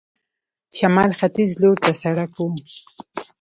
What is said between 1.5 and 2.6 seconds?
لور ته سړک و.